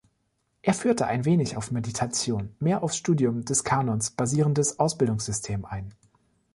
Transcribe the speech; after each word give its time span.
Er 0.63 0.73
führte 0.73 1.05
ein 1.05 1.25
wenig 1.25 1.57
auf 1.57 1.69
Meditation, 1.69 2.55
mehr 2.59 2.81
auf 2.81 2.93
Studium 2.93 3.45
des 3.45 3.63
Kanons 3.63 4.09
basierendes 4.09 4.79
Ausbildungssystem 4.79 5.63
ein. 5.63 5.93